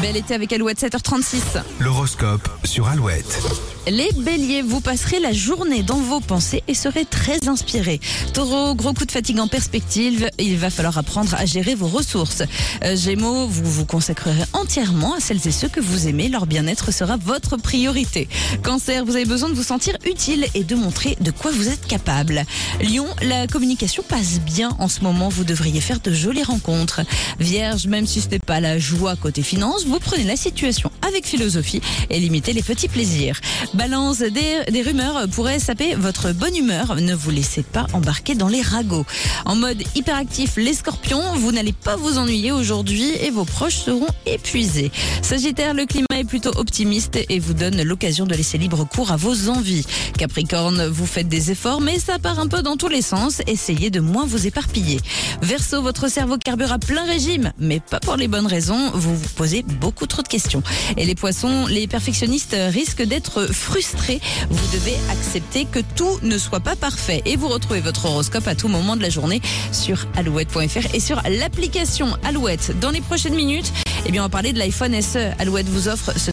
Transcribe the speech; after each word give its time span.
Bel 0.00 0.16
été 0.16 0.34
avec 0.34 0.52
Alouette 0.52 0.80
7h36. 0.80 1.62
L'horoscope 1.80 2.48
sur 2.64 2.88
Alouette. 2.88 3.75
Les 3.88 4.10
béliers, 4.16 4.62
vous 4.62 4.80
passerez 4.80 5.20
la 5.20 5.32
journée 5.32 5.84
dans 5.84 5.98
vos 5.98 6.18
pensées 6.18 6.64
et 6.66 6.74
serez 6.74 7.04
très 7.04 7.46
inspirés. 7.46 8.00
Taureau, 8.34 8.74
gros 8.74 8.92
coup 8.92 9.04
de 9.04 9.12
fatigue 9.12 9.38
en 9.38 9.46
perspective, 9.46 10.28
il 10.40 10.56
va 10.56 10.70
falloir 10.70 10.98
apprendre 10.98 11.36
à 11.36 11.46
gérer 11.46 11.76
vos 11.76 11.86
ressources. 11.86 12.42
Euh, 12.82 12.96
Gémeaux, 12.96 13.46
vous 13.46 13.70
vous 13.70 13.84
consacrerez 13.84 14.42
entièrement 14.54 15.14
à 15.14 15.20
celles 15.20 15.46
et 15.46 15.52
ceux 15.52 15.68
que 15.68 15.78
vous 15.78 16.08
aimez, 16.08 16.28
leur 16.28 16.46
bien-être 16.46 16.92
sera 16.92 17.16
votre 17.16 17.56
priorité. 17.58 18.28
Cancer, 18.64 19.04
vous 19.04 19.14
avez 19.14 19.24
besoin 19.24 19.50
de 19.50 19.54
vous 19.54 19.62
sentir 19.62 19.96
utile 20.04 20.48
et 20.54 20.64
de 20.64 20.74
montrer 20.74 21.16
de 21.20 21.30
quoi 21.30 21.52
vous 21.52 21.68
êtes 21.68 21.86
capable. 21.86 22.42
Lion, 22.80 23.06
la 23.22 23.46
communication 23.46 24.02
passe 24.02 24.40
bien 24.40 24.70
en 24.80 24.88
ce 24.88 25.02
moment, 25.02 25.28
vous 25.28 25.44
devriez 25.44 25.80
faire 25.80 26.00
de 26.00 26.12
jolies 26.12 26.42
rencontres. 26.42 27.02
Vierge, 27.38 27.86
même 27.86 28.08
si 28.08 28.20
ce 28.20 28.30
n'est 28.30 28.40
pas 28.40 28.58
la 28.58 28.80
joie 28.80 29.14
côté 29.14 29.42
finance, 29.42 29.84
vous 29.86 30.00
prenez 30.00 30.24
la 30.24 30.36
situation 30.36 30.90
avec 31.06 31.24
philosophie 31.24 31.80
et 32.10 32.18
limitez 32.18 32.52
les 32.52 32.64
petits 32.64 32.88
plaisirs. 32.88 33.40
Balance, 33.76 34.20
des, 34.20 34.64
des 34.70 34.82
rumeurs 34.82 35.28
pourraient 35.28 35.58
saper 35.58 35.94
votre 35.94 36.32
bonne 36.32 36.56
humeur. 36.56 36.96
Ne 36.96 37.14
vous 37.14 37.30
laissez 37.30 37.62
pas 37.62 37.86
embarquer 37.92 38.34
dans 38.34 38.48
les 38.48 38.62
ragots. 38.62 39.04
En 39.44 39.54
mode 39.54 39.82
hyperactif, 39.94 40.56
les 40.56 40.72
scorpions, 40.72 41.22
vous 41.34 41.52
n'allez 41.52 41.74
pas 41.74 41.94
vous 41.94 42.16
ennuyer 42.16 42.52
aujourd'hui 42.52 43.10
et 43.20 43.30
vos 43.30 43.44
proches 43.44 43.76
seront 43.76 44.06
épuisés. 44.24 44.90
Sagittaire, 45.20 45.74
le 45.74 45.84
climat 45.84 46.06
est 46.16 46.24
plutôt 46.24 46.56
optimiste 46.56 47.18
et 47.28 47.38
vous 47.38 47.52
donne 47.52 47.82
l'occasion 47.82 48.24
de 48.24 48.34
laisser 48.34 48.56
libre 48.56 48.84
cours 48.84 49.12
à 49.12 49.16
vos 49.16 49.50
envies. 49.50 49.84
Capricorne, 50.16 50.86
vous 50.86 51.06
faites 51.06 51.28
des 51.28 51.50
efforts, 51.50 51.82
mais 51.82 51.98
ça 51.98 52.18
part 52.18 52.38
un 52.38 52.46
peu 52.46 52.62
dans 52.62 52.76
tous 52.76 52.88
les 52.88 53.02
sens. 53.02 53.42
Essayez 53.46 53.90
de 53.90 54.00
moins 54.00 54.24
vous 54.24 54.46
éparpiller. 54.46 55.00
Verseau, 55.42 55.82
votre 55.82 56.10
cerveau 56.10 56.38
carbure 56.38 56.72
à 56.72 56.78
plein 56.78 57.04
régime, 57.04 57.52
mais 57.58 57.80
pas 57.80 58.00
pour 58.00 58.16
les 58.16 58.28
bonnes 58.28 58.46
raisons. 58.46 58.90
Vous 58.94 59.14
vous 59.16 59.28
posez 59.36 59.62
beaucoup 59.80 60.06
trop 60.06 60.22
de 60.22 60.28
questions. 60.28 60.62
Et 60.96 61.04
les 61.04 61.14
poissons, 61.14 61.66
les 61.66 61.86
perfectionnistes 61.86 62.56
risquent 62.70 63.04
d'être 63.04 63.52
frustrés. 63.66 64.20
Vous 64.48 64.66
devez 64.72 64.96
accepter 65.10 65.64
que 65.64 65.80
tout 65.96 66.20
ne 66.22 66.38
soit 66.38 66.60
pas 66.60 66.76
parfait. 66.76 67.20
Et 67.24 67.36
vous 67.36 67.48
retrouvez 67.48 67.80
votre 67.80 68.06
horoscope 68.06 68.46
à 68.46 68.54
tout 68.54 68.68
moment 68.68 68.96
de 68.96 69.02
la 69.02 69.10
journée 69.10 69.42
sur 69.72 70.06
alouette.fr 70.16 70.94
et 70.94 71.00
sur 71.00 71.20
l'application 71.28 72.16
Alouette. 72.24 72.78
Dans 72.80 72.90
les 72.90 73.00
prochaines 73.00 73.34
minutes, 73.34 73.72
eh 74.06 74.12
bien, 74.12 74.22
on 74.22 74.26
va 74.26 74.30
parler 74.30 74.52
de 74.52 74.58
l'iPhone 74.60 75.00
SE. 75.02 75.18
Alouette 75.40 75.68
vous 75.68 75.88
offre 75.88 76.16
ce 76.16 76.24